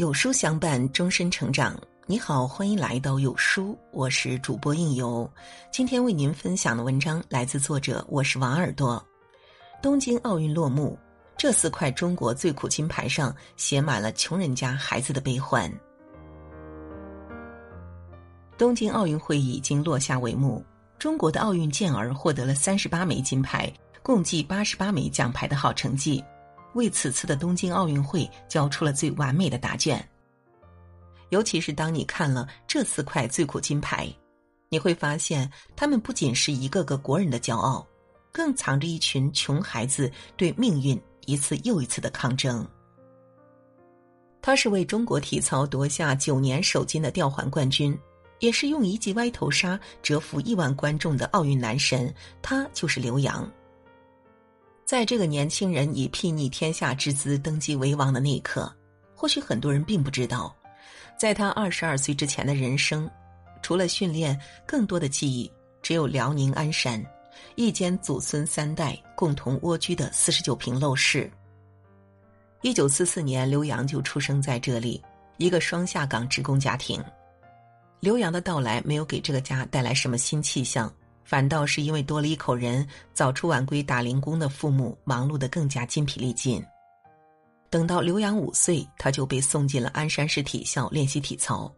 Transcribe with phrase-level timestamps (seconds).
[0.00, 1.78] 有书相伴，终身成长。
[2.06, 5.30] 你好，欢迎来到有书，我是主播应由。
[5.70, 9.06] 今天为您分享的文章来自作者，我是王耳朵。
[9.82, 10.98] 东京奥运落幕，
[11.36, 15.70] 这四块中国最苦金牌上写满了穷人家孩子的悲欢。
[18.56, 20.64] 东京奥运会已经落下帷幕，
[20.98, 23.70] 中国的奥运健儿获得了三十八枚金牌，
[24.02, 26.24] 共计八十八枚奖牌的好成绩。
[26.74, 30.06] 为此次的东京奥运会交出了最完美的答卷。
[31.30, 34.12] 尤其是当你看了这四块最苦金牌，
[34.68, 37.86] 你会发现他们不仅是一个个国人的骄傲，
[38.32, 42.66] 更藏着一群穷孩子对命运一次又一次的抗争。
[44.42, 47.96] 他是为中国体操夺下九年首金的吊环冠军，
[48.38, 52.12] 也是用一记歪头杀折服亿万观众的奥运男神。
[52.40, 53.48] 他就是刘洋。
[54.90, 58.74] 在这个年轻人以睥睨天下之姿登基为王的那一刻，
[59.14, 60.52] 或许很多人并不知道，
[61.16, 63.08] 在他二十二岁之前的人生，
[63.62, 65.48] 除了训练，更多的记忆
[65.80, 67.00] 只有辽宁鞍山
[67.54, 71.30] 一间祖孙三代共同蜗居的四十九平陋室。
[72.62, 75.00] 一九四四年，刘洋就出生在这里，
[75.36, 77.00] 一个双下岗职工家庭。
[78.00, 80.92] 刘洋的到来没有给这个家带来什么新气象。
[81.30, 86.60] 反倒是因为多了一口人，早出晚归打零工的父母忙碌的更加筋疲力尽。
[87.70, 91.72] 等到刘洋五岁，他就被送进了鞍山市体校练习体操。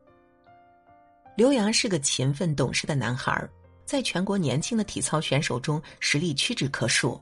[1.36, 3.47] 刘洋是个勤奋懂事的男孩，
[3.84, 7.20] 在全国年轻的体操选手中实力屈指可数。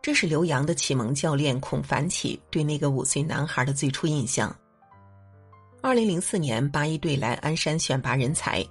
[0.00, 4.50] 这是刘洋的启蒙教练孔凡启对那个五岁男孩的最初印象。
[5.82, 8.66] 二零零四年，八一队来鞍山选拔人才。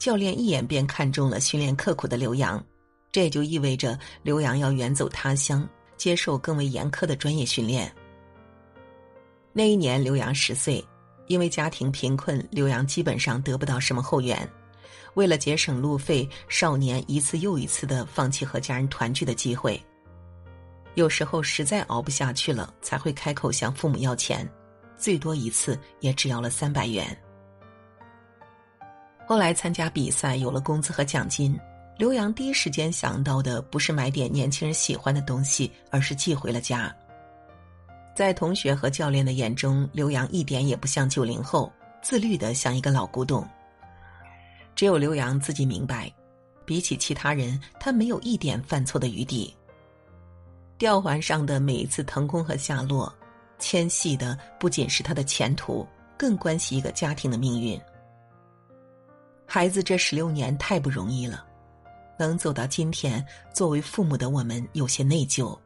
[0.00, 2.64] 教练一眼便看中了训练刻苦的刘洋，
[3.12, 7.94] 这也就意味着刘洋要远走他乡，接受更为严苛的专业训练。
[9.52, 10.82] 那一年，刘洋十岁，
[11.26, 14.48] 因为家庭贫困，刘洋基本上得不到什么后援。
[15.14, 19.78] 为了节省路费，少年一次又一次的放弃和家人团聚的机会。
[20.94, 24.50] 有时候实在熬不下去了，才会开口向父母要钱，
[24.96, 27.14] 最多一次也只要了三百元。
[29.30, 31.56] 后来参加比赛有了工资和奖金，
[31.96, 36.92] 刘洋第一时间想到的不是买点年轻人喜欢的东西，而是寄回了家。
[38.12, 43.48] 在同学和教练的眼中，刘洋一点也不像九零后，自律的像一个老古董。
[44.74, 46.12] 只有刘洋自己明白，
[46.64, 49.54] 比起其他人，他没有一点犯错的余地。
[50.76, 53.14] 吊环上的每一次腾空和下落，
[53.60, 55.86] 牵系的不仅是他的前途，
[56.18, 57.80] 更关系一个家庭的命运。
[59.52, 61.44] 孩子这十六年太不容易了，
[62.16, 65.58] 能走到今天，作为父母的我们有些内疚。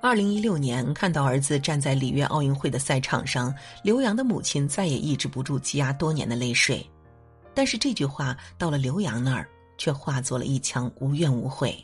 [0.00, 6.88] 二零一六年看到儿子站在里约奥运会的赛场上，刘洋的母亲再也抑制不住积压多年的泪水，
[7.52, 11.76] 但是这句话到了刘洋那儿，却化作了一腔无怨无悔。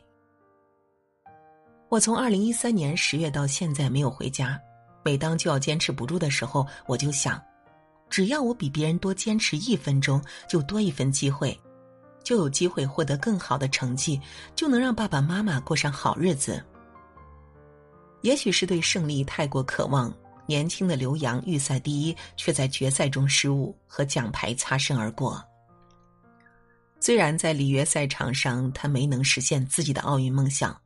[1.91, 4.58] 我从二零一三年十月到现在没有回家，
[5.04, 7.38] 每当就要坚持不住的时候，我就想。
[8.14, 11.60] 只要我比别人多坚持一分钟，就多一分机会，
[12.22, 14.20] 就有机会获得更好的成绩，
[14.54, 16.64] 就能让爸爸妈妈过上好日子。
[18.20, 20.14] 也许是对胜利太过渴望，
[20.47, 25.44] 年轻的刘洋预赛第一，却在决赛中失误，和奖牌擦身而过。
[27.00, 30.80] 虽然在里约赛场上他没能实现自己的奥运梦想，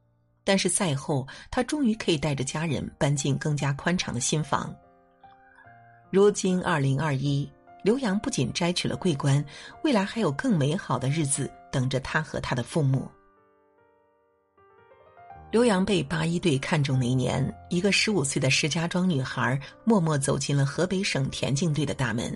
[0.44, 4.74] 但是赛后他终于可以带着家人搬进更加宽敞的新房。
[6.10, 7.46] 如今二零二一，
[7.84, 9.44] 刘洋不仅摘取了桂冠，
[9.84, 13.06] 未来还有更美好的日子等着他和他的父母。
[15.50, 22.34] 刘洋被八一队看中那一年，一个十五岁的石家庄女孩默默走进了河北省田径队的大门。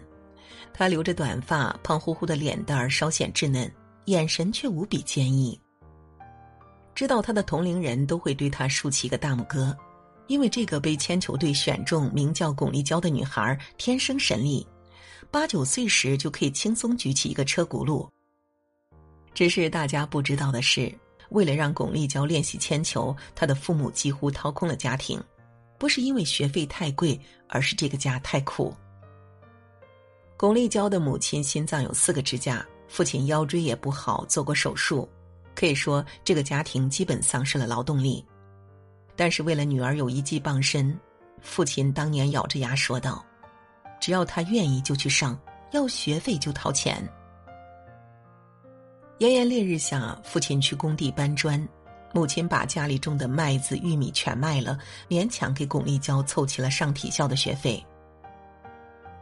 [0.74, 3.70] 她留着短发，胖乎乎的脸蛋儿稍显稚嫩，
[4.04, 5.58] 眼神却无比坚毅。
[6.94, 9.74] 知道她的同龄人都会对她竖起一个大拇哥。
[10.32, 14.66] 因为这个被铅球队选中、名叫巩立姣的女孩天生神力，
[15.30, 18.08] 八九岁时就可以轻松举起一个车轱辘。
[19.34, 20.90] 只是大家不知道的是，
[21.28, 25.22] 为了让巩立姣练习铅球，她的父母几乎掏空了家庭，
[25.76, 28.74] 不是因为学费太贵，而是这个家太苦。
[30.38, 35.06] 巩立姣的母亲心脏有四个支架，父亲腰椎也不好，做过手术，
[35.54, 38.24] 可以说这个家庭基本丧失了劳动力。
[39.22, 40.98] 但是为了女儿有一技傍身，
[41.40, 43.24] 父亲当年咬着牙说道
[44.02, 45.38] ：“只要她愿意就去上，
[45.70, 47.08] 要学费就掏钱。”
[49.18, 51.68] 炎炎烈日下，父亲去工地搬砖，
[52.12, 54.76] 母亲把家里种的麦子、玉米全卖了，
[55.08, 57.80] 勉强给巩立姣凑齐了上体校的学费。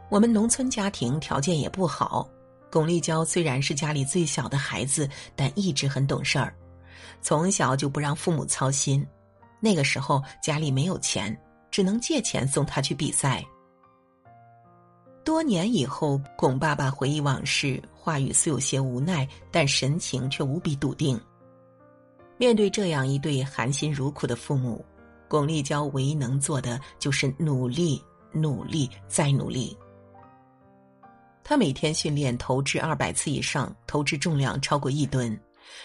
[0.09, 2.27] 我们农村家庭条件也不好，
[2.71, 6.55] 巩立娇虽然是家里最小的孩子，但一直很懂事儿，
[7.21, 9.05] 从小就不让父母操心。
[9.61, 13.41] 那个时候家里没有钱，只能借钱送他去比赛。
[15.23, 21.17] 多年以后，巩爸爸回忆往事，话语虽有些无奈，但神情却无比笃定。
[22.37, 24.83] 面对这样一对含辛茹苦的父母，
[25.27, 28.03] 巩立姣唯一能做的就是努力、
[28.33, 29.77] 努力再努力。
[31.43, 35.39] 他每天训练投掷二百次以上，投掷重量超过一吨，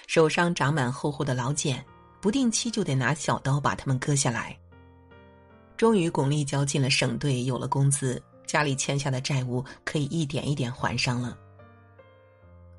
[0.07, 1.85] 手上长满厚厚的老茧，
[2.27, 4.59] 不定期就得拿小刀把它们割下来。
[5.77, 8.21] 终于，巩立姣进了省队，有了工资。
[8.45, 11.39] 家里欠下的债务可以一点一点还上了。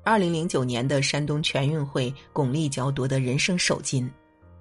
[0.04, 4.10] 二零零九年的山东全运会，巩立姣夺得人生首金。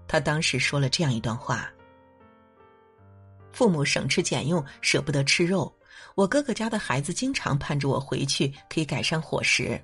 [0.07, 1.69] 他当时说了这样一段话
[3.51, 5.69] ：“父母省吃俭用，舍不得吃肉。
[6.15, 9.77] 我哥哥家的孩子经常盼着我回去，可以改善伙食。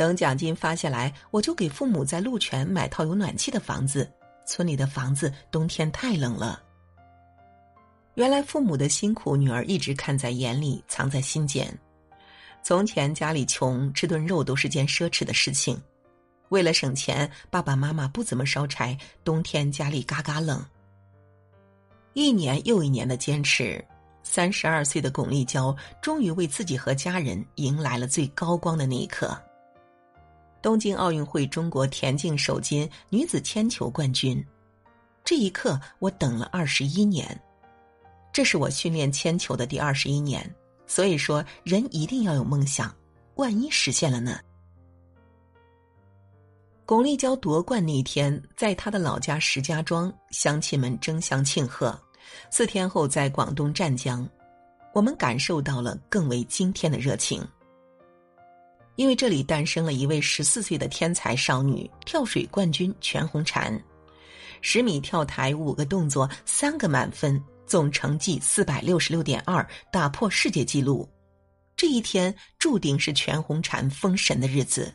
[0.00, 4.10] 等奖金发下来，我就给父母在鹿泉买套有暖气的房子。
[4.46, 6.62] 村里的房子冬天太冷了。”
[8.16, 11.70] 原来父母的辛苦，女儿一直看在眼里，藏在心间。
[12.62, 15.78] 从前家里穷，吃顿肉都是件奢侈的事情。
[16.48, 20.64] 为了省钱，爸爸妈妈不怎么烧柴，冬天家里嘎嘎冷。
[22.14, 23.84] 一年又一年的坚持，
[24.22, 29.38] 三十二岁的巩立姣终于为自己和家人迎来了最高光的那一刻。
[30.62, 34.44] 东京奥运会中国田径首金，女子铅球冠军。
[35.24, 37.38] 这一刻，我等了二十一年。
[38.32, 40.48] 这是我训练铅球的第二十一年，
[40.86, 42.94] 所以说人一定要有梦想，
[43.36, 44.38] 万一实现了呢？
[46.86, 51.98] 巩立姣夺冠那天，在他的老家石家庄，乡亲们争相庆贺。
[52.50, 54.28] 四天后，在广东湛江，
[54.92, 57.46] 我们感受到了更为惊天的热情，
[59.00, 63.80] 因为这里诞生了一位十四岁的天才少女——跳水冠军全红婵，
[64.60, 67.42] 十米跳台五个动作，三个满分。
[67.66, 71.08] 总成绩四百六十六点二，打破世界纪录。
[71.74, 74.92] 这一天注定是全红婵封神的日子。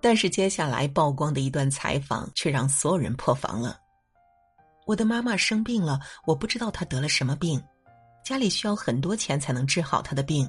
[0.00, 3.78] 但是接下来曝光的一段采访却让所有人破防了。
[4.84, 7.62] 我的妈妈生病了，我不知道她得了什么病，
[8.24, 10.48] 家里需要很多钱才能治好她的病，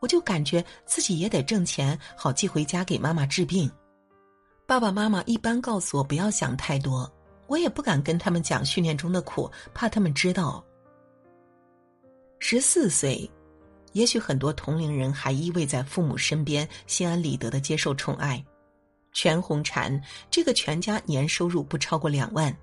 [0.00, 3.70] 我就感觉自己也得挣钱，好寄回家给妈妈治病。
[4.66, 7.10] 爸爸妈妈一般告诉我不要想太多。
[7.46, 10.62] 我也不敢跟他们讲训练中的苦，怕他们知道。
[12.40, 13.28] 十四岁，
[13.94, 18.44] 也许很多同龄人还依偎在父母身边，心安理得的接受宠爱。
[19.14, 19.98] 全红婵
[20.30, 22.54] 这个全家年收入不超过两万、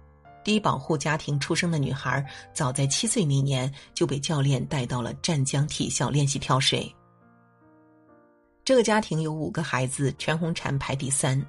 [0.43, 2.23] 低保户家庭出生的女孩，
[2.53, 6.95] 早在七岁那年就被教练带到了湛江体校练习跳水。
[8.65, 11.39] 这个家庭有五个孩子，全红婵排第三。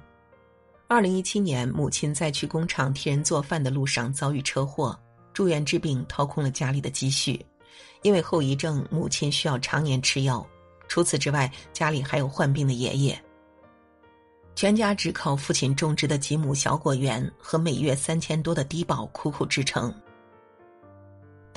[0.87, 4.95] 二零一七年，母亲在去工厂替人做饭的路上遭遇车祸，
[5.33, 7.43] 住院治病，掏空了家里的积蓄。
[8.03, 10.45] 因为后遗症，母亲需要常年吃药。
[10.87, 13.19] 除此之外，家里还有患病的爷爷。
[14.53, 19.91] 全家只靠父亲种植的几亩小果园和每月三千多的低保苦苦支撑。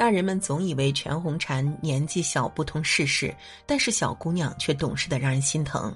[0.00, 5.94] 大人们总以为全红婵年纪小不通世事，但是小姑娘却懂事的让人心疼。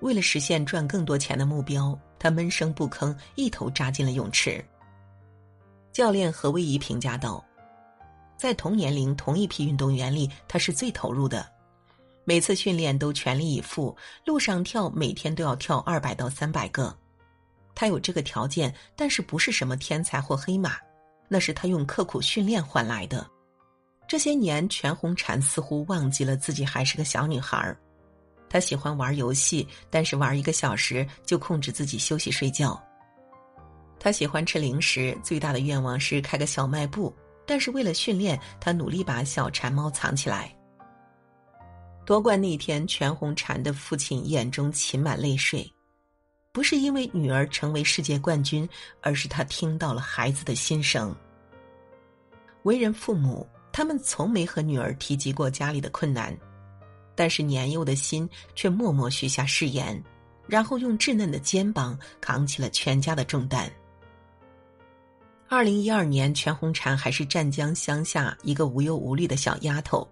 [0.00, 4.60] 为了实现赚更多钱的目标，他闷声不吭，一头扎进了泳池。
[5.92, 7.44] 教练何威仪评价道
[8.36, 11.48] ：“在同年龄、同一批运动员里，他是最投入的，
[12.24, 16.92] 每次训练都全力以赴，路上跳每天都要跳二百到三百个。
[17.72, 20.76] 他有这个条件，但是不是什么天才或黑马，
[21.34, 23.28] 那是他用刻苦训练换来的。
[24.06, 27.76] 这些年，全红婵似乎忘记了自己还是个小女孩儿。”
[28.48, 32.80] 他喜欢玩游戏，但是玩一个小时就控制自己休息睡觉。
[33.98, 37.12] 他喜欢吃零食，最大的愿望是开个小卖部，
[37.44, 40.56] 但是为了训练，他努力把小馋猫藏起来。
[42.06, 45.68] 夺冠那天，全红婵的父亲眼中噙满泪水，
[46.52, 48.68] 不是因为女儿成为世界冠军，
[49.02, 51.12] 而是他听到了孩子的心声。
[52.64, 56.36] 为人父母，他们从没和女儿提及过家里的困难。
[57.14, 60.02] 但是年幼的心却默默许下誓言，
[60.48, 63.70] 然后用稚嫩的肩膀扛起了全家的重担。
[65.48, 70.08] 二零一二年，全红婵还是湛江乡下一个无忧无虑的小丫头，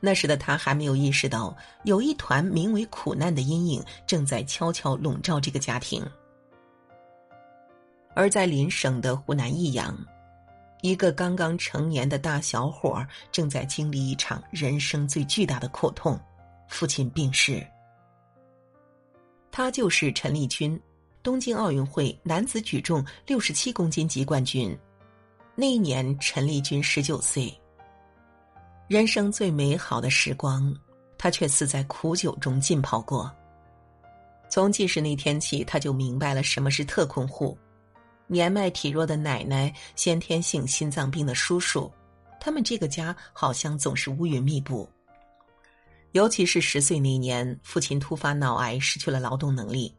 [0.00, 6.02] 那时的她还没有意识到，有一团名为苦难的阴影正在悄悄笼罩这个家庭。
[8.14, 9.94] 而在邻省的湖南益阳，
[10.82, 16.18] 一个刚刚成年的大小伙儿正在经历一场人生最巨大的苦痛，
[16.68, 17.66] 父亲病逝。
[19.50, 20.78] 他就是陈立军，
[21.22, 24.76] 东京奥运会男子举重六十七公斤级冠军。
[25.54, 27.52] 那一年，陈立军十九岁。
[28.86, 30.72] 人生最美好的时光，
[31.16, 33.34] 他却似在苦酒中浸泡过。
[34.48, 37.58] 从记事那天起，他就明白了什么是特困户。
[38.28, 41.90] 年迈体弱的奶奶，先天性心脏病的叔叔，
[42.40, 44.88] 他们这个家好像总是乌云密布。
[46.12, 49.94] 尤其是十岁那年，父亲突发脑癌，失去了劳动能力，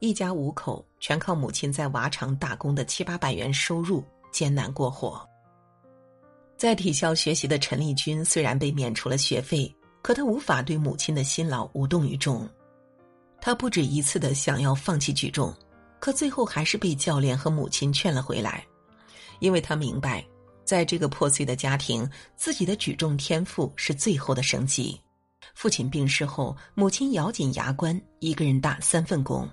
[0.00, 5.20] 一家五口全靠母亲在瓦厂打工的七八百元收入艰难过活。
[6.56, 12.48] 在体校学习的陈丽君虽然被免除了学费，可她无法对母亲的辛劳无动于衷。
[13.40, 15.54] 她不止一次的想要放弃举重。
[16.00, 18.64] 可最后还是被教练和母亲劝了回来，
[19.40, 20.24] 因为他明白，
[20.64, 25.00] 在这个破碎的家庭，自己的举重天赋是最后的生机。
[25.54, 29.48] 父亲病逝后，母亲咬紧牙关，一个人打三份工。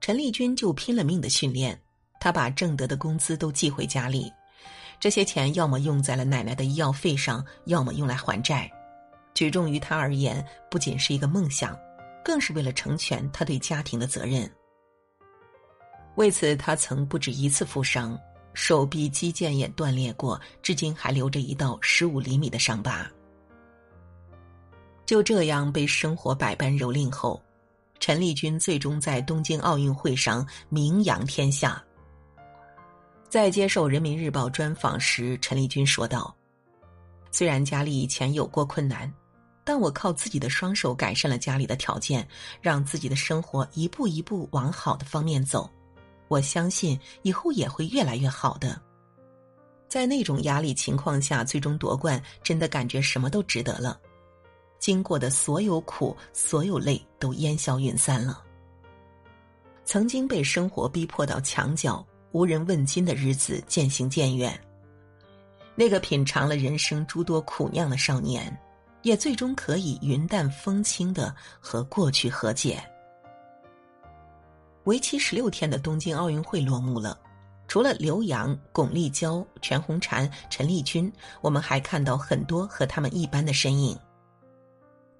[0.00, 1.80] 陈丽君就拼了命的训练，
[2.20, 4.30] 他把挣得的工资都寄回家里，
[5.00, 8.70] 这些钱要么用在了奶奶的医药费上，要么用来还债。
[9.34, 11.78] 举重于他而言，不仅是一个梦想，
[12.22, 14.50] 更是为了成全他对家庭的责任。
[16.16, 18.18] 为此，他曾不止一次负伤，
[18.52, 23.10] 手臂肌腱也断裂过，至今还留着一道十五厘米的伤疤。
[25.06, 27.42] 就这样被生活百般蹂躏后，
[27.98, 31.82] 陈丽君最终在东京奥运会上名扬天下。
[33.28, 36.34] 在接受《人民日报》专访时，陈丽君说道
[37.32, 39.10] ：“虽然家里以前有过困难，
[39.64, 42.26] 但我靠自己的双手改善了家里的条件，
[42.60, 45.70] 让自己的生活一步一步往好的方面走。”
[46.32, 48.80] 我相信以后也会越来越好的。
[49.86, 54.00] 在那种压力情况下，最终夺冠，真的感觉什么都值得了。
[54.78, 58.42] 经过的所有苦，所有累，都烟消云散了。
[59.84, 64.58] 曾经被生活逼迫到墙角、无人问津的日子渐行渐远。
[65.74, 68.58] 那个品尝了人生诸多苦酿的少年，
[69.02, 72.82] 也最终可以云淡风轻的和过去和解。
[74.84, 77.18] 为期十六天的东京奥运会落幕了，
[77.68, 81.10] 除了刘洋、巩立姣、全红婵、陈丽君，
[81.40, 83.96] 我们还看到很多和他们一般的身影。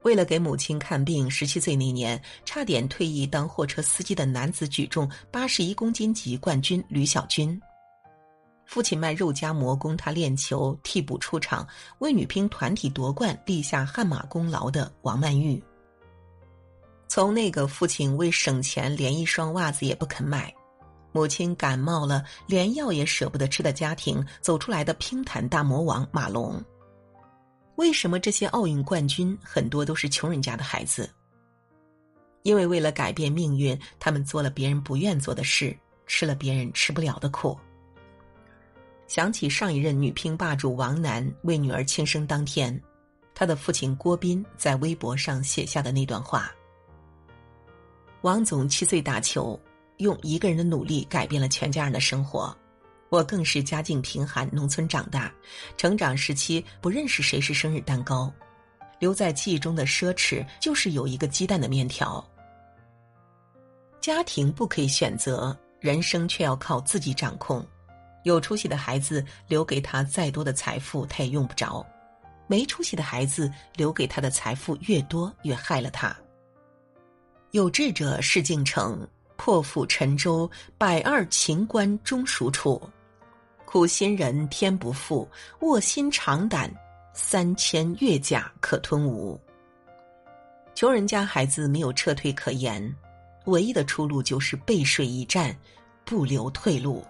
[0.03, 7.61] 为了给母亲看病，十七岁那年差点退役当货车司机的男子举重八十一公斤级冠军吕小军，
[8.67, 11.65] 父亲卖肉夹馍供他练球替补出场，
[12.01, 15.63] 为女乒团体夺冠立下汗马功劳的王曼玉。
[17.15, 20.51] 从那个父亲为省钱连一双袜子也不肯买，
[21.13, 26.59] 母亲感冒了连药也舍不得吃的家庭走出来的乒坛大魔王马龙。
[27.75, 31.07] 为什么这些奥运冠军很多都是穷人家的孩子？
[32.45, 35.77] 因为为了改变命运，他们做了别人不愿做的事，
[36.07, 37.55] 吃了别人吃不了的苦。
[39.07, 42.83] 想起上一任女乒霸主王楠为女儿庆生当天，
[43.35, 46.51] 她的父亲郭斌在微博上写下的那段话。
[48.23, 49.61] 王总七岁打球，
[49.97, 52.57] 用一个人的努力改变了全家人的生活。
[53.09, 55.33] 我更是家境贫寒，农村长大，
[55.77, 58.33] 成长时期不认识谁是生日蛋糕，
[59.01, 62.25] 留在记忆中的奢侈就是有一个鸡蛋的面条。
[64.01, 67.67] 家庭不可以选择，人生却要靠自己掌控。
[68.23, 71.85] 有出息的孩子留给他再多的财富，他也用不着；
[72.47, 76.17] 没出息的孩子留给他的财富越多，越害了他。
[77.53, 79.07] 有志者事竟成，
[79.37, 82.81] 破釜沉舟，百二秦关终属楚。
[83.67, 85.29] 苦心人天不负，
[85.61, 86.73] 卧薪尝胆，
[87.13, 89.39] 三千越甲可吞吴。
[90.75, 92.83] 穷人家孩子没有撤退可言，
[93.45, 95.55] 唯一的出路就是背水一战，
[96.07, 97.05] 不留退路。